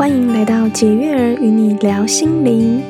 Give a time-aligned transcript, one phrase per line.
[0.00, 2.82] 欢迎来到解月儿与你聊心灵。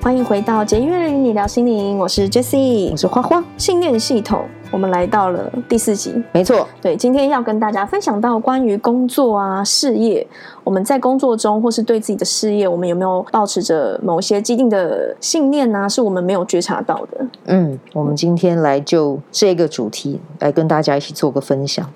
[0.00, 4.44] 欢迎回到解月儿与你聊心灵，我是 Jessie，我是花花，信念系统。
[4.72, 10.26] 我们来到了第四集，没错，对，今天要跟大家分享到关于工作啊、事业，
[10.64, 15.88] 我们在工作中或是对自己的事业，我们有没有保持着某些既定的信念呢、啊？
[15.88, 17.26] 是我们没有觉察到的。
[17.44, 21.86] 嗯，我们今天来就这个主题来跟大家一起做个分享。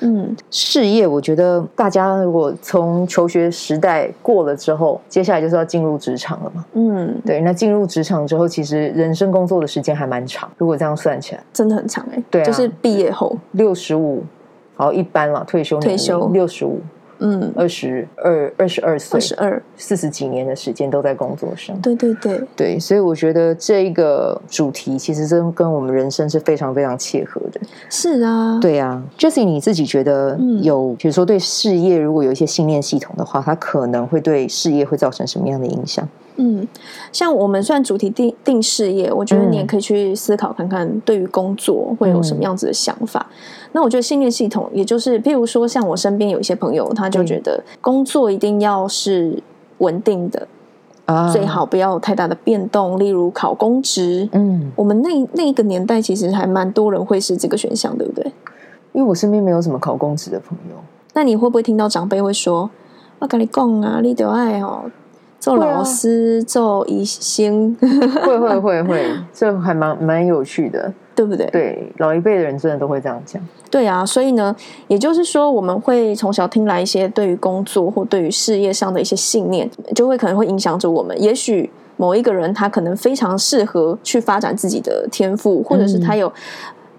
[0.00, 6.64] 嗯，事业，我觉得大家如果从求学时代过了之后，接下来就是要进入职场了嘛。
[6.74, 10.50] 嗯，对，那进入职场之后，其实人生工作的时间还蛮长。
[10.58, 12.24] 如果这样算起来，真的很长哎、欸。
[12.30, 14.22] 对、啊，就是毕业后六十五，
[14.74, 16.80] 好一般了，退休退休六十五。
[17.18, 21.80] 嗯，二十二、二十二岁，二十二，四十几年的时间都在工作上。
[21.80, 22.40] 对对对。
[22.54, 27.60] 对，所以我觉得这一个主题其实真跟我们人生是非常非常切合的。
[27.90, 36.06] 是啊，对啊，Jessie，你自己觉得有，比如说对事业如果有一些信念系统的话，它可能会对事业会造成什么样的影响？
[36.36, 36.66] 嗯，
[37.12, 43.26] 像我们算主题定定事业，我觉得你也可以去思考看看，对于工作会有什么样子的想法。
[43.30, 43.34] 嗯、
[43.72, 49.42] 那我觉得信念系统，也就是譬如说，像我身边有一些朋友，他就觉得工作一定要是
[49.78, 50.46] 稳定的
[51.06, 54.28] 啊，最好不要有太大的变动，例如考公职。
[54.32, 58.32] 嗯，我们那那个年代其实还蛮多人会是这个选项，对不对？
[58.92, 60.76] 因为我身边没有什么考公职的朋友。
[61.14, 62.70] 那你会不会听到长辈会说
[63.20, 64.90] ：“我跟你讲啊，你得爱哦。”
[65.46, 67.76] 做老师，啊、做医生，
[68.26, 71.46] 会会会会，这还蛮蛮有趣的，对不对？
[71.52, 73.40] 对，老一辈的人真的都会这样讲。
[73.70, 74.56] 对啊，所以呢，
[74.88, 81.16] 也就是说，我们会从小听来一些对于工作或对于事业上的一些信念，就会可能会影响着我们。
[81.22, 86.32] 也许某一个人他可能非常适合去发展自己的天赋，或者是他有。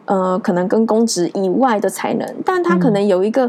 [0.07, 3.45] 呃，可能跟公职以外的才能，但他可能有一个，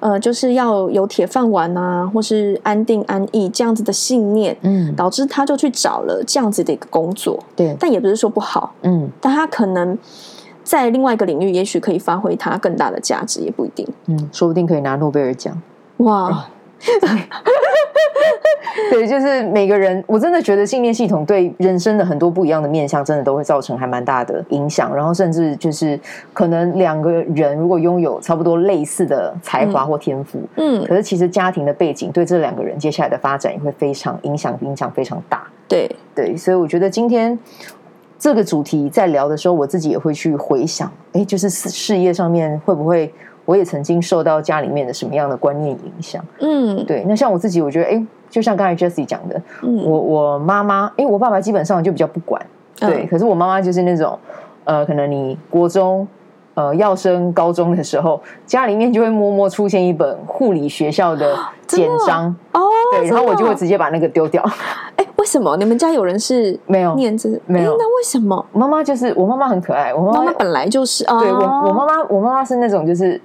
[0.00, 9.96] 嗯、呃，就是要有铁饭碗啊，或是安定安逸这样子的信念，嗯，导致他就去找了这样子的一个工作，对，但也不是说不好，嗯，但他可能
[10.62, 15.60] 在另外一个领域，也许可以发挥他更大的价值，也不一定，嗯，说不定可以拿诺贝尔奖，
[15.98, 16.46] 哇。
[18.90, 24.94] 对，就是每个人，我真的觉得信念系统对人生的很多不一样的面向，真的都会造成还蛮大的影响。
[24.94, 25.98] 然后甚至就是
[26.32, 35.46] 可能两个人如果拥有差不多类似的才华或天赋，嗯，可是其实家庭的背景对这两个人接下来的发展也会非常影响，影响非常大。
[35.66, 37.38] 对对，所以我觉得今天
[38.18, 43.12] 这个主题在聊的时候，我自己也会去回想，哎，就是事业上面会不会？
[43.44, 46.24] 我也曾经受到家里面的什么样的观念影响？
[46.40, 47.04] 嗯，对。
[47.08, 52.40] 那像我自己，我觉得，哎，就像刚才 Jessie 讲的，嗯，我我妈妈，因为我爸爸基本上就比较不管，
[52.78, 53.04] 对。
[53.04, 54.18] 嗯、可是我妈妈就是那种，
[54.64, 56.06] 呃，可能你国中，
[56.54, 61.36] 呃，要升高中的时候，家里面就会默默出现一本护理学校的
[61.66, 62.60] 简章哦，
[62.92, 64.42] 对，然后我就会直接把那个丢掉。
[64.96, 65.56] 哎，为什么？
[65.56, 67.28] 你们家有人是没有念这？
[67.46, 67.76] 没有？
[67.78, 68.44] 那为什么？
[68.52, 73.20] 妈妈就是我妈妈很可爱，我妈妈本来就是，啊、对我我妈妈我妈妈是那种就是。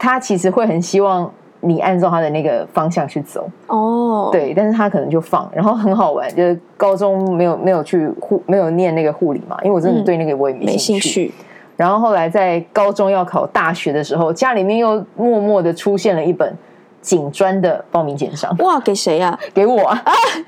[0.00, 1.28] 她其实会很希望
[1.58, 4.32] 你按照她的那个方向去走哦，oh.
[4.32, 11.32] 对，但是她可能就放，然后很好玩，就是高中没有没有去护没有念那个护理嘛，因为我真的对那个我也没兴趣。
[11.76, 16.56] 然后后来在高中要考大学的时候，家里面又默默的出现了一本
[17.08, 18.54] 警专的报名简章。
[18.58, 19.40] 哇，给谁呀、啊？
[19.54, 20.02] 给我啊！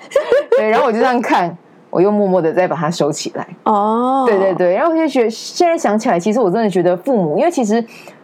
[0.59, 1.57] 对，然后我就这样看，
[1.89, 3.47] 我又默默的再把它收起来。
[3.65, 4.29] 哦，oh.
[4.29, 7.83] 对对对，然后我就觉得现在想起来，其实我真的觉得父母，因为其实。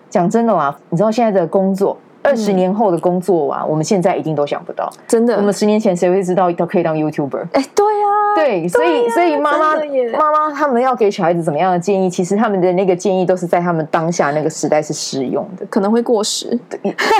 [0.08, 4.88] 讲真的啊，你知道现在的工作，二十年后的工作啊，嗯、我们现在一定都想不到。
[5.06, 7.48] 真的，我们十年前谁会知道他可以当 YouTuber？
[7.52, 8.15] 哎，对呀、啊。
[8.36, 12.08] 对，所以所以妈妈妈妈他们要给小孩子怎么样的建议？
[12.08, 16.58] 其实他们的那个建议都是在他们当下那个时代是适用的，可能会过时，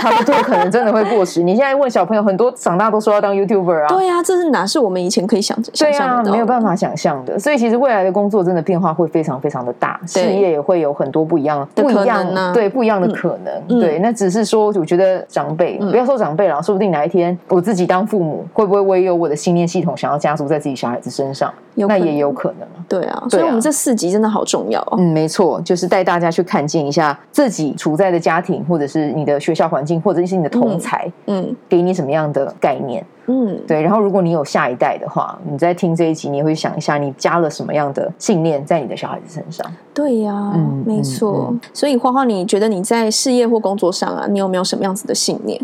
[0.01, 1.43] 他们都可能真的会过时。
[1.43, 6.25] 你现在问小朋友，很多长大都说要当 YouTuber 啊，对呀、啊，这是哪是我们以前可以想想象的？
[6.25, 7.39] 对啊，没有办法想象的。
[7.39, 13.53] 所以其实未来的工作真的变化会非常非常的大，事业也会有很多不一样不一样的、啊、对不一样的可能。
[13.69, 21.53] 嗯、对，那只是说，我觉得长辈、嗯、不要说长辈了，说不定哪一天我自己当父母，会不会我也有我的信念系统想要加注在自己小孩子身上？
[21.75, 24.97] 那也有可能，对啊，所以我们这四集真的好重要哦。
[24.97, 33.05] 嗯，没错，就是带大家去看见一下自己处在的家庭，或者是你的学校环境，或者是你的同才，嗯，给你什么样的概念？
[33.27, 33.83] 嗯，对。
[33.83, 39.67] 然后，如果你有下一代的话，你在听这一集，你会想一下，你加了什么样的信念在你的小孩子身上？
[39.93, 41.55] 对呀，嗯，没错。
[41.75, 45.61] 所以，花花，你觉得你在事业或工作上啊，你有没有什么样子的信念？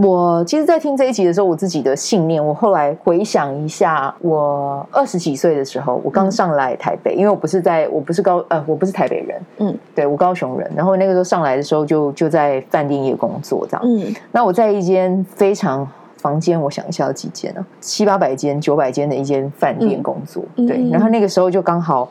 [0.00, 15.84] 我其实，在听这一集的时候，我自己的信念，我后来回想一下，我二十几岁的时候，我刚上来台北，嗯、因为我不是在，我不是高，呃，我不是台北人，嗯，对，我高雄人，然后那个时候上来的时候就，就就在饭店业工作这样，嗯，那我在一间非常
[16.18, 17.66] 房间，我想一下有几间呢？
[17.80, 22.08] 七八百间、九百间的一间饭店工作，嗯、对，然后那个时候就刚好，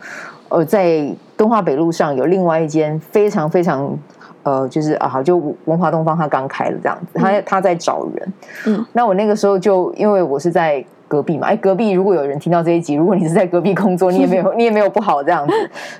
[0.50, 3.98] 呃，在敦化北路上有另外一间非常非常。
[4.48, 5.36] 呃，就是啊，好，就
[5.66, 8.34] 文华东方他刚开了这样子，他他在找人。
[8.66, 15.54] 嗯，那我那个时候就因为我是在隔壁嘛，哎，隔壁如果有人听到这一集，如果你是在隔壁工作，你也没有 你也没有不好这样子，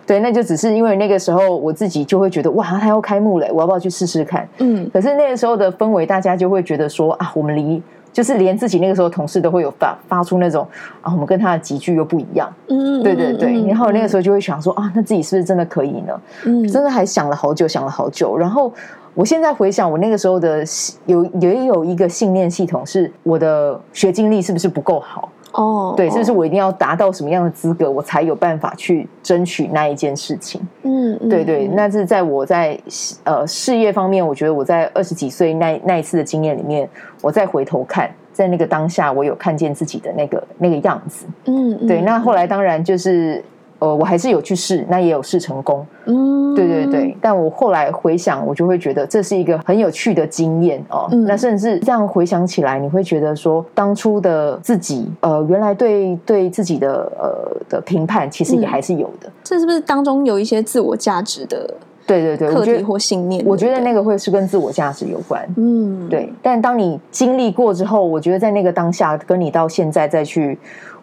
[0.06, 4.48] 对，那就只是因为那个时候我自己就会觉得哇，他要开幕了，我要不要去试试看？
[4.60, 7.84] 嗯，可是那个时候的氛围，大家就会觉得说啊，我们离。
[8.18, 10.68] 就是连自己那个时候同事都会有发发出那种
[11.02, 16.20] 啊，我们跟他的集聚又不一样，嗯，对对对，然后那个时候就会想说啊，那自己是不是真的可以呢？
[16.44, 18.36] 嗯，真的还想了好久，想了好久。
[18.36, 18.74] 然后
[19.14, 20.64] 我现在回想，我那个时候的
[21.06, 25.32] 有也有一个信念系统，是我的学经历是不是不够好？
[25.58, 30.62] 哦，对，是不是我一定要达到什么样的资格，我才有办法去争取那一件事情？
[30.84, 32.80] 嗯，对对，那是在我在
[33.24, 36.88] 呃事业方面，我觉得我在二十几岁那那一次的经验里面，
[37.22, 41.26] 我再回头看，在那个当下，我有看见自己的那个那个样子。
[41.46, 43.44] 嗯，对，那后来当然就是。
[43.80, 45.86] 呃，我还是有去试，那也有试成功。
[46.06, 47.18] 嗯，对对对。
[47.22, 51.08] 但我后来回想，我就会觉得这是一个很有趣的经验哦。
[51.12, 59.32] 嗯、那甚至这样回想起来，你会觉得说，当初的自己，呃，原来对对自己的呃的评判，其实也还是有的、嗯。
[59.44, 61.74] 这是不是当中有一些自我价值的？
[62.06, 63.44] 对对对，课题或信念？
[63.46, 65.48] 我觉得那个会是跟自我价值有关。
[65.58, 66.32] 嗯，对。
[66.42, 70.58] 但当你经历过之后，我觉得在那个当下，跟你到现在再去。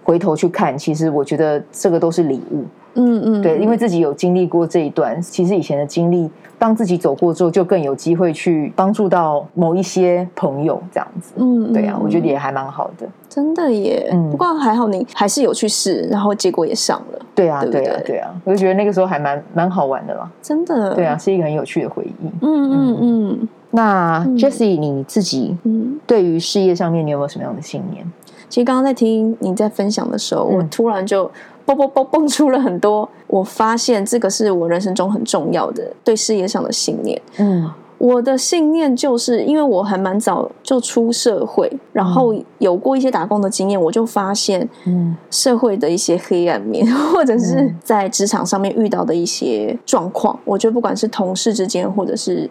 [0.06, 2.62] 回头去看，其实我觉得这个都是礼物。
[2.94, 11.32] 嗯嗯，对，因为自己有经历过这一段，其实以前的经历，当自己走过之后，就更有机会去帮助到某一些朋友，这样子。
[11.37, 13.06] 嗯，对啊，我觉得也还蛮好的。
[13.29, 14.08] 真的耶。
[14.12, 17.19] 嗯，不过还好你还是有去试，然后结果也上了。
[17.35, 20.31] 对啊，对啊，对啊，我就觉得那个时候还蛮蛮好玩的啦。
[20.41, 20.94] 真的。
[20.94, 22.26] 对啊，是一个很有趣的回忆。
[22.43, 23.49] 嗯嗯嗯。
[23.73, 28.06] 那 Jessie 你自己，嗯，对于事业上面，你有没有什么样的信念？
[28.49, 31.29] 其实刚刚在听你在分享的时候，嗯、我突然就
[31.64, 33.08] 蹦蹦蹦蹦出了很多。
[33.26, 37.20] 我发现这个是我人生中很重要的对事业上的信念。
[37.38, 52.49] 嗯，我的信念就是因为我还蛮早就出社会，然后有过一些打工的经验，我就发现，嗯，社会的一些黑暗面， 或者是在职场上面遇到的一些状况，我觉得不管是同事之间，或者是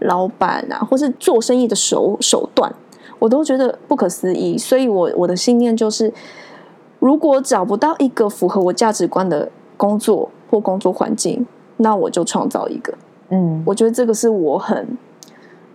[0.00, 2.70] 老板啊，或是做生意的手手段。
[3.18, 6.12] 我都觉得不可思议，所以我我的信念就是，
[6.98, 11.46] 如果找不到一个符合我价值观的工作或工作环境，
[11.76, 12.94] 那我就创造一个。
[13.30, 14.86] 嗯，我觉得这个是我很。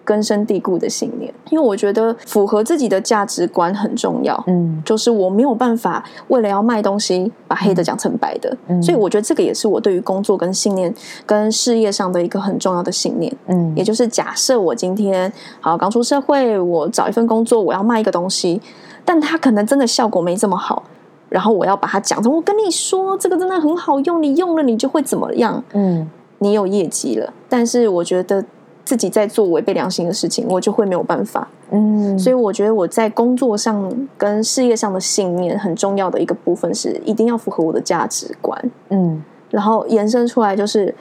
[0.04, 4.44] 根深蒂固的信念，因为我觉得符合自己的价值观很重要。
[4.48, 8.58] 嗯，就是我没有办法为了要卖东西，把黑的讲成白的。
[8.68, 13.34] 嗯，所以我觉得这个也是我对于工作跟信念跟事业上的一个很重要的信念。
[13.46, 18.60] 嗯，也就是假设我今天好刚出社会，我找一份工作，我要卖一个东西，
[19.06, 20.82] 但它可能真的效果没这么好，
[21.32, 25.64] 然后我要把它讲成我跟你说这个真的很好用，你用了你就会怎么样？
[25.74, 26.08] 嗯，
[26.38, 28.46] 你有业绩了，但是我觉得。
[28.84, 31.48] 自己在做违背良心的事情，我就会没有办法。
[31.70, 38.72] 嗯，所以我觉得我在工作上跟事业上的信念很重要的一个部分是，一定要符合我的价值观。
[38.90, 40.94] 嗯，然后延伸出来就是，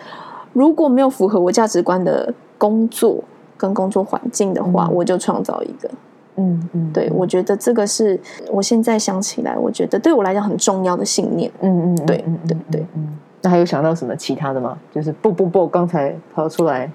[0.52, 3.25] 如果没有符合我价值观的工作
[3.57, 5.90] 跟工作环境的话，嗯、我就创造一个。
[6.37, 8.19] 嗯嗯，对，我觉得这个是
[8.51, 11.51] 我现在想起来，我觉得对我来讲很重要的信念。
[11.61, 12.87] 嗯嗯，对对对，对。
[12.95, 14.79] 嗯，那还有想到什么其他的吗？
[14.95, 16.91] 就是不不不，刚才抛出来。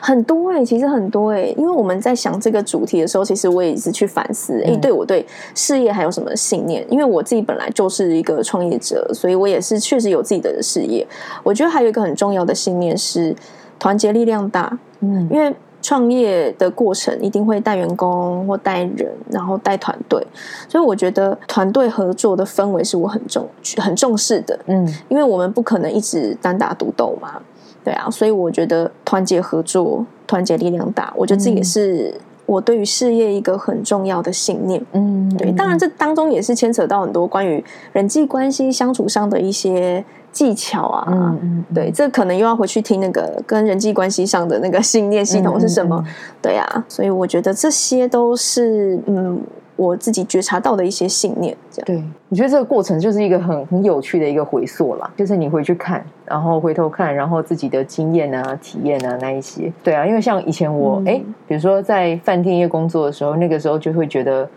[0.00, 6.86] 很多哎、欸，其实很多哎、欸，因为我们在想这个主题的时候，其实我也一直去反思，哎、嗯，对我对事业还有什么信念？
[6.88, 11.06] 因为我自己本来就是一个创业者，所以我也是确实有自己的事业。
[11.42, 13.34] 我觉得还有一个很重要的信念是
[13.78, 14.78] 团结力量大。
[15.00, 20.26] 嗯，因为创业的过程一定会带员工或带人，然后带团队，
[20.68, 23.46] 所以我觉得团队合作的氛围是我很重
[23.76, 24.58] 很重视的。
[24.66, 27.42] 嗯，因为我们不可能一直单打独斗嘛。
[27.84, 32.14] 对啊，所以我觉得团结合作、团结力量大，我觉得这也是
[32.52, 34.84] 我对于事业一个很重要的信念。
[34.92, 41.06] 嗯，对，当然这当中也是牵扯到很多关于人际关系相处上的一些技巧啊。
[41.08, 46.04] 嗯嗯，对，这可能又要回去听那个跟人际关系上的那个信念系统是什么。
[46.42, 49.40] 对啊，所以我觉得这些都是嗯，
[49.76, 51.86] 我自己觉察到的一些信念，这样。
[51.86, 59.70] 对，我觉得这个过程就是一个很很有趣的一个回溯啦，就是你回去看，然后回头看，然后自己的经验啊、体验啊那一些。
[59.84, 64.48] 对啊，因为像以前我哎、嗯，比如说在饭店业工作的时候，那个时候就会觉得，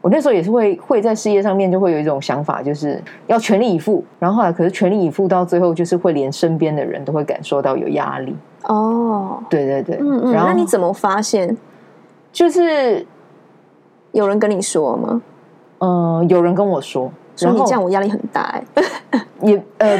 [0.00, 4.04] 我那时候也是会会在事业上面就会有一种想法，就是要全力以赴。
[4.18, 8.34] 然后后来可是全力以赴到最后，就是会连身边的人都会感受到有压力。
[8.64, 10.32] 哦，对对对，嗯嗯。
[10.32, 11.56] 然后那你怎么发现？
[12.32, 13.06] 就是。
[14.12, 15.22] 有人跟你说吗？
[15.78, 17.12] 嗯、呃，有人跟我说，
[17.48, 19.98] 说你这样我压力很大哎、欸， 也呃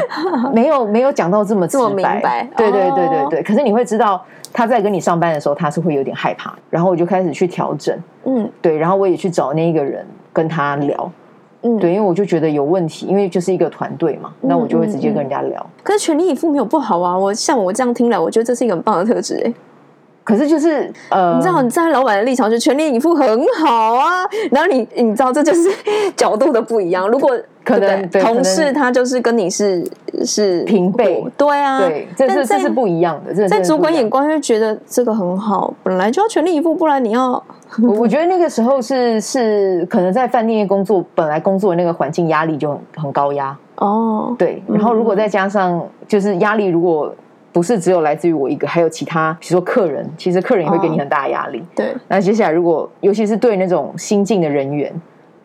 [0.53, 3.43] 没有没有讲到这么这么明白，对对对对对。
[3.43, 11.13] 可是你会知道他在跟你上班的时候，他是会有点害怕，然后我就开始去调整，嗯，对，然后我也去找那一个人跟他聊，
[11.63, 15.61] 嗯，对，因为我就觉得有问题，因为就是一个团队嘛，那我就会直接跟人家聊。
[15.61, 19.55] 嗯嗯嗯、可是全力以赴没有不好啊，我像我这样听来，我觉得这是一个很棒的特质哎、欸。
[20.31, 24.25] 可是就是呃，你知道你站在老板的立场，就全力以赴很好啊。
[24.53, 25.69] 然后你你知道这就是
[26.15, 27.09] 角度的不一样。
[27.09, 29.85] 如果可能同事他就是跟你是
[30.25, 33.49] 是平辈，对啊，对，这是这是不一样的。
[33.49, 37.43] 在主管眼光就觉得这个很好，本来就要全力以赴，不然你要。
[37.83, 44.35] 我我觉得那个时候是是可能在饭店工作，本来工作的那个环境压力就很很高压哦。
[44.39, 47.13] 对，然后如果再加上就是压力，如果。
[47.61, 51.59] 不是只有来自于我一个，还有其他，比如说客人，其实客人也会给你很大的压力。
[51.59, 54.91] 哦、对，那接下来如果，尤其是对那种新进的人员，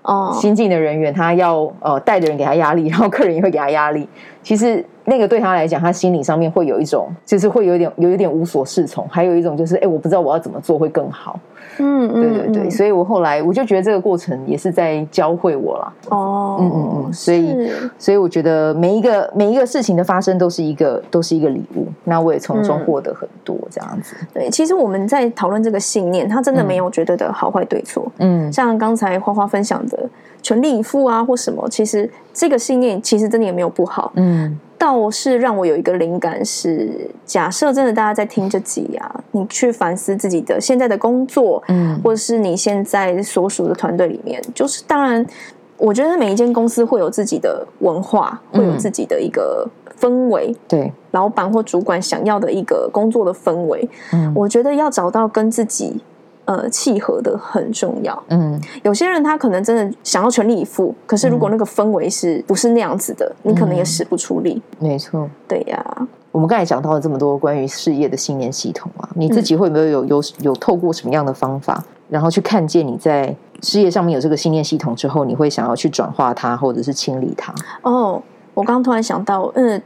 [0.03, 4.07] 哦，新进的人员，他要呃带的人给他压力，然后客人也会给他压力。
[4.45, 11.39] 其实那个对他来讲，他心理上面会有一种，就是会有一点有一点无所适从，还有一种就是，哎，我不知道我要怎么做会更好。
[11.79, 15.93] 嗯，对对对，所以我后来我就觉得这个过程也是在教会我啦。
[16.09, 24.15] 哦，嗯嗯嗯，所以所以我觉得每一个每一个事情的发生都是一个都是一个礼物，那我也从中获得很多这样子。
[24.21, 28.09] 嗯、对，其实我们在讨论这个信念，它真的没有绝对的好坏对错。
[28.19, 30.07] 嗯，像刚才花花分享的
[30.45, 34.11] 全力以赴啊或什么，其实这个信念其实真的也没有不好。
[34.15, 34.59] 嗯。
[34.77, 45.25] 倒是让我有一个灵感是，假设真的大家在听这集啊，你去反思自己的现在的工作，嗯，或者是你现在所属的团队里面，就是当然，
[45.77, 49.65] 我觉得每一间公司会有自己的文化，嗯，会有自己的一个
[49.97, 56.01] 氛围，对，老板或主管想要的一个工作的氛围，嗯，我觉得要找到跟自己。
[56.45, 58.23] 呃，契合的很重要。
[58.29, 64.61] 嗯，有些人他可能真的想要全力以赴，可是如果那个氛围是不是那样子的，嗯、你可能也使不出力。
[64.79, 66.07] 没错，对呀。
[66.31, 77.55] 我们刚才讲到了这么多关于事业的信念系统啊，你自己会不会有有有透过什么样的方法，然后去看见你在事业上面有这个信念系统之后，你会想要去转化它，或者是清理它？
[77.81, 78.21] 哦，
[78.53, 79.81] 我刚刚突然想到，嗯，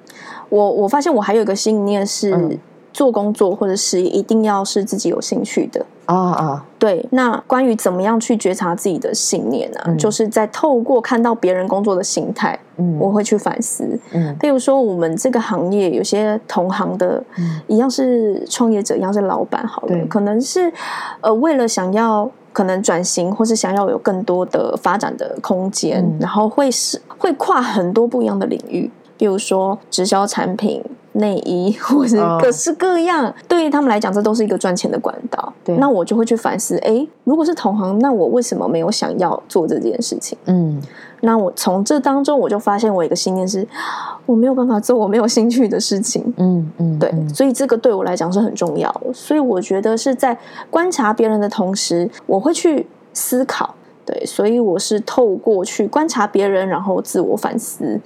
[0.50, 2.36] 我我发现我还有一个信念是。
[2.36, 2.60] 嗯
[2.94, 5.86] 做工作或者事业一定要是自己有兴趣的。
[6.06, 6.66] 啊啊！
[6.80, 9.86] 对，那关于怎么样去觉察自己的信念呢、啊？
[9.90, 13.88] 嗯、就是在透过看到别人工作的形态，嗯，我会去反思。
[14.12, 20.74] 嗯，譬如说我们这个行业有些同行的，嗯、一样是创业者，一样是老板，好了，可能是
[21.22, 30.84] 呃为了想要可能转型，或是想要有更多的发展的空间，嗯、然后会是会跨很多不一样的领域，比如说直销产品。
[31.14, 35.52] 内衣 或者各式各样，哦、对于他们来讲，这都是一个赚钱的管道。
[35.66, 40.38] 对，那我就会去反思：哎，如果是同行，那我为什么没有想要做这件事情？
[40.46, 40.80] 嗯，
[41.22, 43.68] 那我从这当中，我就发现我一个信念是，
[44.28, 46.24] 我没有办法做我没有兴趣的事情。
[46.38, 49.12] 嗯嗯，对，所以这个对我来讲是很重要的。
[49.12, 50.38] 所以我觉得是在
[50.70, 53.74] 观察别人的同时，我会去思考。
[54.06, 58.00] 对，所以我是透过去观察别人，然后自我反思。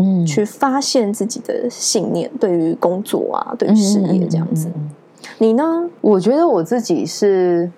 [0.00, 4.68] 嗯，去发现自己的信念，对于工作啊，对于事业这样子。
[5.38, 5.88] 你呢？
[6.00, 7.70] 我觉得我自己是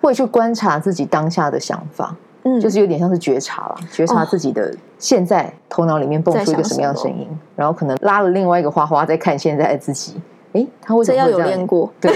[0.00, 10.20] 会去观察自己当下的想法，嗯，就是有点像是觉察了，觉察自己的现在头脑里面蹦出一个什么样的声音，然后可能拉了另外一个花花在看现在的自己。
[10.54, 11.30] 哎，他为什么会这样？
[11.30, 12.12] 这要有练过，对，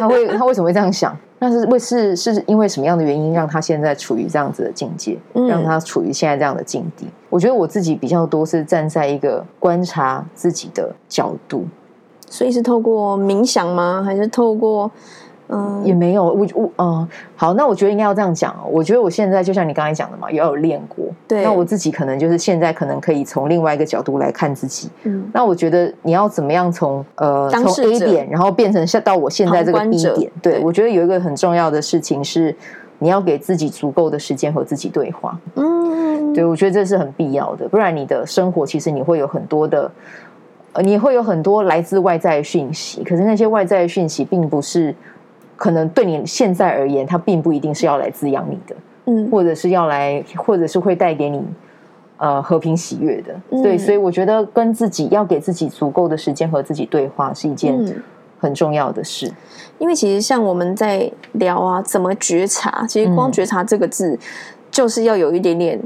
[0.00, 1.16] 他会他为什么会这样想？
[1.38, 7.06] 那是为是是因为什么样的原因让他现在处于这样子的境界，嗯、让他处于现在这样的境地？
[7.28, 11.66] 我觉得我自己比较多是站在一个观察自己的角度，
[12.28, 14.02] 所以是透过冥想吗？
[14.04, 14.90] 还是透过？
[15.52, 18.54] 嗯，也没有，我我嗯，好，那我觉得应该要这样讲。
[18.70, 21.04] 我觉得我现在就像你刚才讲的嘛，也要有练过。
[21.26, 24.88] 对，那我自己可能就是现在可能可以从另外一个角度来看自己。
[25.02, 30.30] 嗯，那我觉得你要怎么样从呃从 A 点，然后变成下到我现在这个 B 点？
[30.40, 32.54] 对，对我觉得有一个很重要的事情是，
[33.00, 35.36] 你要给自己足够的时间和自己对话。
[35.56, 39.90] 嗯，对，我觉得这是很必要的，不然你的生活其实你会有很多的，
[40.74, 44.94] 呃，你会有很多来自外在的讯息，可是那些外在的讯息并不是。
[45.60, 48.74] 可能对你现在而言，它并不一定是要来滋养你的。
[49.04, 51.44] 嗯，或者是要来，或者是会带给你
[52.16, 53.38] 呃和平喜悦的。
[53.50, 57.78] 嗯、对，所以我觉得跟自己要给自己足够的时间和自己对话是一件
[58.38, 59.30] 很重要的事。
[59.78, 62.86] 因为其实像我们在聊啊，怎么觉察？
[62.88, 64.18] 其实光觉察这个字，
[64.70, 65.78] 就是要有一点点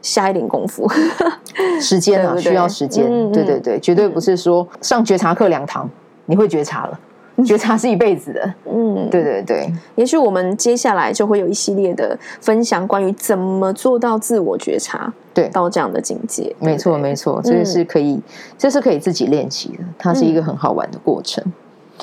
[0.00, 0.88] 下一点功夫，
[1.82, 3.04] 时间啊，需要时间。
[3.06, 5.86] 嗯、对对对，绝对不是说上觉察课两堂
[6.24, 6.98] 你会觉察了。
[7.44, 9.72] 觉察是一辈子的，嗯，对对对。
[9.94, 16.54] 也许我们接下来就会有一系列的分享，关于怎么做到自我觉察，对，到这样的境界。
[16.58, 18.20] 没错，没错，这是可以，
[18.58, 21.44] 这是可以自己练习的，它是一个很好玩的过程。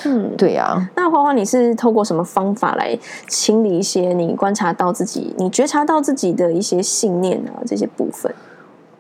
[0.06, 0.90] 嗯，对呀。
[0.96, 8.34] 那花花，你是透过什么方法来清理一些你观察到自己、你觉察到自己的一些信念啊这些部分？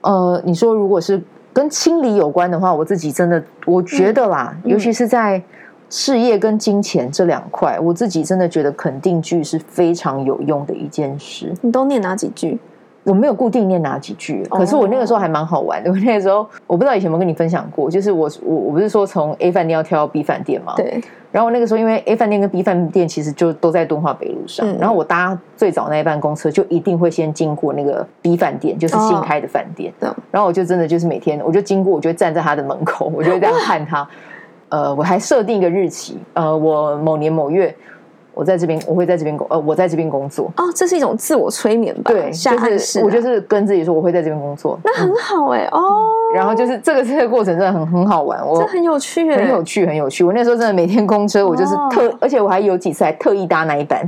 [0.02, 1.22] 呃，你说如果是
[1.54, 5.42] 跟清理有关的话，我自己真的我觉得啦，尤其是在。
[5.90, 11.54] 事业跟金钱这两块，我自己真的觉得肯定句是非常有用的一件事。
[11.62, 12.60] 你都念哪几句？
[13.04, 15.92] 我没有固定念哪几句，可是我那个时候还蛮好玩的。
[15.94, 20.74] 我那个时候我不知道以前有没有跟你分享过，就是我我我不是说从 A 饭店要跳到 B 饭店吗？
[20.76, 21.00] 对。
[21.32, 29.94] 然后那个时候因为 A 饭店跟 B 饭店其实就都在敦化北路上，嗯、然后我搭最早那一班公车就一定会先经过那个 B 饭店，就是新开的饭店。
[30.00, 34.08] 哦、然后我就真的就是每天我就经过，我就站在他的门口，我就会这样 看他。
[34.70, 37.74] 呃，我还设定一个日期，呃，我某年某月，
[38.34, 40.52] 我在这边，我会在这边工，呃，我在这边工作。
[40.58, 42.12] 哦，这是一种自我催眠吧？
[42.12, 44.78] 对，下暗示、啊、我就是跟自己说，我会在这边工作。
[44.84, 46.06] 那很好哎、欸，嗯、哦。
[46.34, 50.24] 然后就是这个这个过程真的很很好玩，我这很有趣，很有趣，很有趣。
[50.24, 54.02] 我那时候真的每天公车，我就是特，哦、而且我还有几次还特意搭那一班，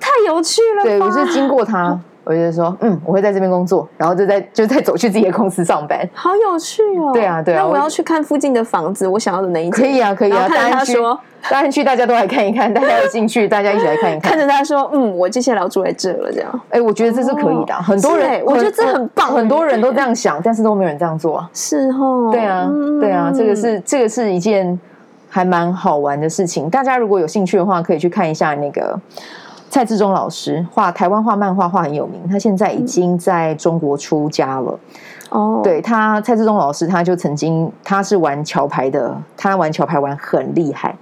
[0.00, 0.84] 太有趣了。
[0.84, 1.98] 对，我是经过它。
[2.26, 7.12] 我就说，嗯，我会在这边工作，然后就在就再走去自己的公司上班，好有趣哦。
[7.14, 7.62] 对啊，对啊。
[7.62, 9.70] 那我要去看附近的房子，我想要的那一间。
[9.70, 10.48] 可以啊，可以啊。
[10.48, 11.16] 看着他说，
[11.48, 14.22] 当然去，大家都来看一看，大家有兴趣，大家一起来看一看。
[14.34, 16.60] 看着他说，嗯，我接下来要住在这了，这样。
[16.70, 17.72] 哎，我觉得这是可以的。
[17.74, 21.48] 很多人，我觉得这很棒，很多人都这样想，但是都没有人这样做啊。
[21.54, 22.30] 是哦。
[22.32, 22.68] 对啊，
[23.00, 24.76] 对啊，这个是这个是一件
[25.28, 26.68] 还蛮好玩的事情。
[26.68, 28.98] 大家如果有兴趣的话，可以去看一下那个。
[29.68, 34.78] 蔡志忠老师画台湾画漫画画很有名，他现在已经在中国出家了。
[35.30, 40.94] 哦、嗯，对他，蔡志忠老师他就曾经他是玩桥牌的，他玩桥牌玩很厉害。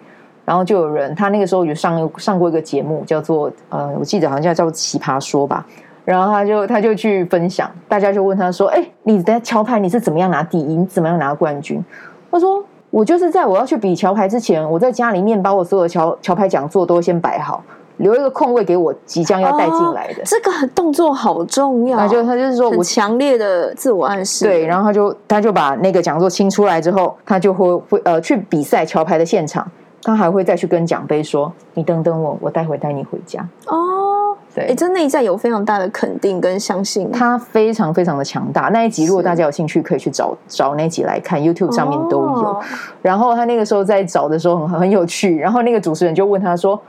[0.46, 5.64] 然后就有人，他那个时候有上上过一个节目，叫做呃，我记得好像叫叫奇葩说吧。
[6.04, 10.74] 然后他就他就去分享，大家就问他说：“哎，你的桥牌你是怎么样拿第一？
[10.76, 11.82] 你怎么样拿冠军？”
[12.30, 17.64] 他说：“我就是在我要去比桥牌之前，我在家里面把我所有的桥桥牌讲座都先摆好。”
[17.98, 21.96] 留一个空位给我即将要带进来的，这个动作好重要。
[21.96, 24.44] 他就他就是说我强烈的自我暗示。
[24.44, 29.70] 对，然后他就他就把那个讲座清出来之后，他就会会呃去比赛桥牌的现场，
[30.02, 38.62] 他还会再去跟奖杯说：“你等等我，我待会带你回家。”哦，对，哎，这内在有非常大的肯定跟相信，他非常非常的强大。
[38.72, 42.60] 那一集如果大家有兴趣，可以去找找那集来看，YouTube 上面都有。
[43.00, 46.80] 然后他那个时候在找的时候很很有趣，然后那个主持人就问他说。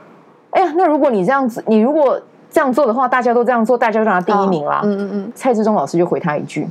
[0.55, 2.17] 哎呀，那如果你这样子，你如果
[2.49, 4.79] 这样做的话，大家都这样做，大家就拿第一名啦。
[4.85, 5.31] 嗯嗯嗯。
[5.35, 6.65] 蔡志忠老师就回他一句：“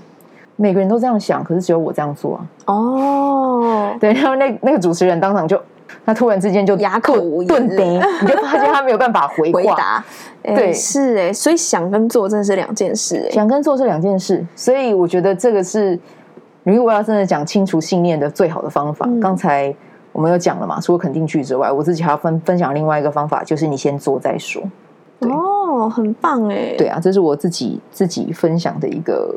[0.57, 4.15] 每个人都这样想，可是只有我这样做啊。”哦，对。
[4.15, 5.61] 然后那那个主持人当场就，
[6.07, 7.67] 他突然之间就哑口无言，
[8.23, 10.03] 你就发现他没有办法回 回答。
[10.43, 14.43] 对，是哎，所以想跟做真的是两件事，想跟做是两件事。
[14.57, 16.01] 所以我觉得这个是，
[16.63, 19.07] 如果要真的讲清除信念的最好的方法。
[19.21, 19.75] 刚才。
[20.15, 20.81] 我们有讲了嘛？
[20.81, 24.63] 除了肯定句之外，我自己还要分分享另外一个方法，就是你先做再说。
[25.19, 26.75] 哦，很棒哎！
[26.79, 29.35] 对啊，这是我自己自己分享的一个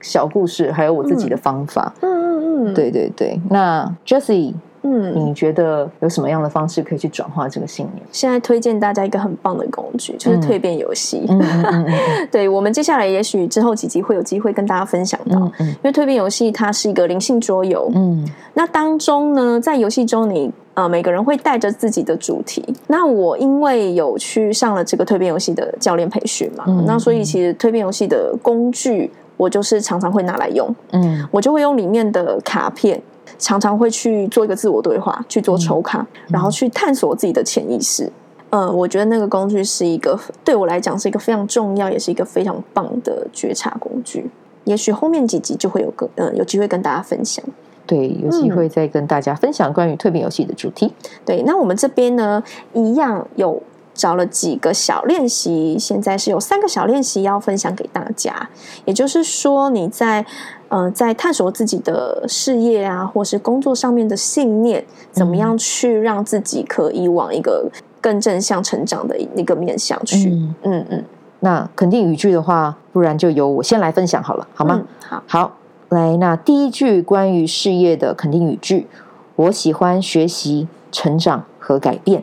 [0.00, 1.92] 小故事，还有我自己的方法。
[2.00, 3.40] 嗯嗯嗯，对对对。
[3.50, 4.54] 那 Jessie。
[4.82, 8.02] 嗯，你觉得有什么样的方式可以去转化这个信念？
[8.10, 11.24] 现在推荐大家一个很棒的工具，就是蜕变游戏。
[11.28, 15.38] 嗯嗯嗯嗯、 对，我们接下来也许之后几集会有机会跟大家分享到。
[15.38, 17.90] 嗯嗯、因为蜕变游戏它是一个灵性桌游。
[17.94, 22.64] 嗯，那当中呢，在游戏中你呃每个人会带着自己的主题。
[22.86, 30.74] 那我因为有去上了这个蜕变游戏的教练培训嘛，嗯、那所以其实蜕变游戏的工具我就是常常会拿来用。
[30.92, 33.00] 嗯，我就会用里面的卡片。
[33.40, 38.04] 常常会去做一个自我对话，去做抽卡，嗯、然后去探索自己的潜意识。
[38.50, 44.30] 嗯、呃，我觉得那个工具是一个对我来讲是一个非常重要，也是一个非常棒的觉察工具。
[44.64, 47.44] 也许后面几集就会有个嗯、呃，有机会跟大家分享。
[47.86, 50.92] 对，有机会再跟大家分享关于蜕变游戏的主题。
[51.24, 52.40] 对，那我们这边呢，
[52.72, 53.60] 一样有
[53.94, 58.48] 找了几个小练习，现在是有三个小练习要分享给大家。
[58.84, 60.24] 也就是说，你在。
[60.70, 67.68] 呃，在探索自己的事业啊，或是工作上面的信念，怎么样去让自己可以往一个
[68.00, 70.30] 更正向成长的一个面向去？
[70.30, 71.04] 嗯嗯，嗯
[71.40, 74.80] 那肯定语句的话，不然就由我先来分享好了，好吗？
[74.80, 75.56] 嗯、好，好，
[75.88, 78.86] 来，那第一句关于事业的肯定语句，
[79.34, 82.22] 我喜欢学习、成长和改变。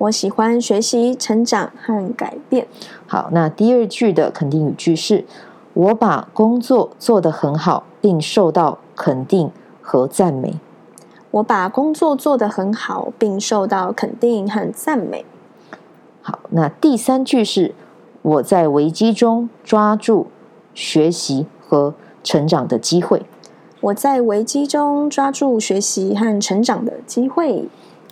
[0.00, 2.66] 我喜欢学习、成长和改变。
[3.06, 5.26] 好，那第二句的肯定语句是：
[5.74, 9.50] 我把工作做得很好，并受到肯定
[9.82, 10.54] 和赞美。
[11.32, 15.26] 我把工作做得很好，并受到肯定和赞美。
[16.22, 17.74] 好，那第三句是：
[18.22, 20.28] 我在危机中抓住
[20.72, 21.92] 学习和
[22.24, 23.26] 成长的机会。
[23.82, 27.68] 我在危机中抓住学习和成长的机会。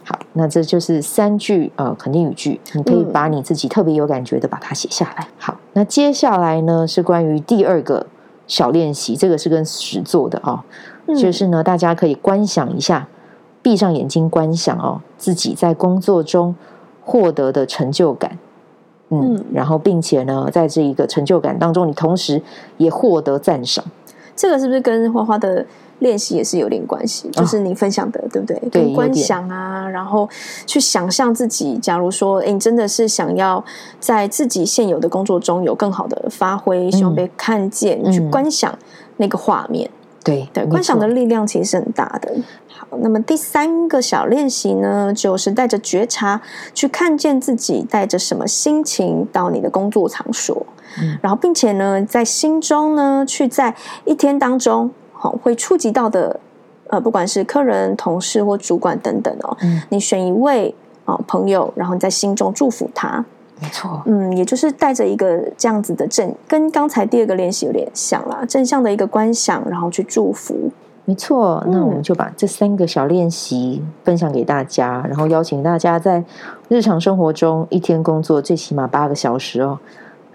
[0.09, 5.23] 好，那这就是三句呃肯定语句，你可以把你自己特别有感觉的把它写下来。
[5.23, 8.07] 嗯、好，那接下来呢是关于第二个
[8.47, 10.61] 小练习，这个是跟实做的哦，
[11.09, 13.07] 嗯、就是呢大家可以观想一下，
[13.61, 16.55] 闭上眼睛观想哦，自己在工作中
[17.05, 18.39] 获得的成就感，
[19.11, 19.45] 嗯，嗯。
[19.53, 22.41] 然后并且呢在这一个成就感当中，你同时
[22.79, 23.85] 也获得赞赏，
[24.39, 25.67] 这个是不是跟花花的？
[26.01, 28.57] 练习也是有点关系，就是你分享的，哦、对不对？
[28.71, 30.29] 对，观想啊，然后
[30.65, 33.65] 去想象自己，假如说，哎，你真的是想要
[33.99, 38.73] 在自己现有的工作中有更好的发挥，希望被看见，嗯、去观想
[39.17, 39.91] 那个画面。
[40.29, 42.33] 对对，观想的力量其实是很大的。
[42.69, 46.41] 好，那么第三个小练习呢，就是带着觉察
[46.75, 50.67] 去看见自己带着什么心情到你的工作场所，
[51.01, 54.91] 嗯、然后并且呢，在心中呢，去在一天当中。
[55.21, 56.39] 好，会触及到的，
[56.87, 60.73] 呃，不管是客人、同事或主管等等哦，嗯，你选一位
[61.05, 63.25] 啊、呃、朋友，然后你在心中祝福他，
[63.61, 70.71] 没错，嗯，也就是带着一个这样子的正，跟刚才第二个练习有点像啦，正向的一个观想，然后去祝福，
[71.05, 71.65] 没错。
[71.67, 76.23] 那我们就把这三个小练习分享给大家，嗯、然后邀请大家在
[76.69, 79.79] 日常生活中一天工作最起码八个小时哦。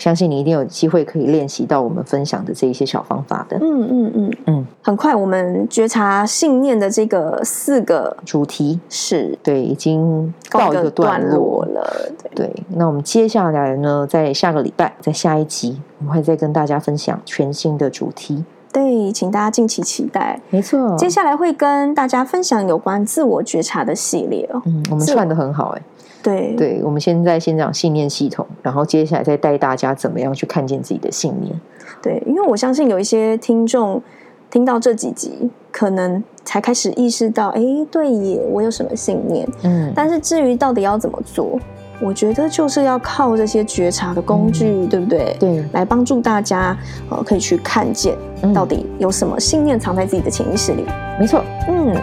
[0.04, 3.58] 相信你一定有机会可以练习到我们分享的这一些小方法的。
[3.62, 12.12] 嗯嗯嗯嗯，很快我们觉察信念的这个四个主题是对，已经告一个段落了。
[12.36, 18.44] 对，对，那我们接下来呢，在下个礼拜，在下一集，我们会再跟大家分享全新的主题。
[18.74, 20.38] 对，请大家敬请期待。
[20.50, 24.62] 没错，接下来会跟大家分享有关自我觉察的系列哦。
[24.66, 25.82] 嗯，我们串的很好哎。
[26.24, 31.54] 对，对，我们现在先讲信念系统，然后接下来再带大家怎么样去看见自己的信念。
[32.02, 34.02] 对，因为我相信有一些听众
[34.50, 39.48] 听到这几集，可能才开始意识到，哎，对耶，我有什么信念？
[39.64, 41.60] 嗯，但是至于到底要怎么做？
[42.02, 45.38] 我觉得就是要靠这些觉察的工具，嗯、对不对？
[45.40, 46.76] 对，来帮助大家，
[47.10, 48.18] 呃，可以去看见
[48.54, 50.84] 到底有什么信念藏在自己的潜意识里。
[51.18, 51.96] 没错，嗯，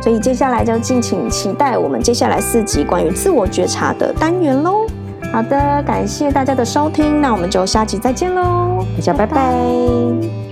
[0.00, 4.86] 所以接下来就敬请期待我们接下来四集关于自我觉察的单元喽。
[5.32, 9.34] 好的，感谢大家的收听，那我们就下集再见喽，大家拜拜。
[9.34, 10.47] 拜拜。